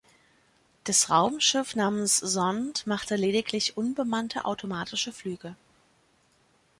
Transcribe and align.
Das 0.85 1.11
Raumschiff 1.11 1.75
namens 1.75 2.17
Zond 2.21 2.87
machte 2.87 3.15
lediglich 3.17 3.77
unbemannte 3.77 4.45
automatische 4.45 5.11
Flüge. 5.13 5.55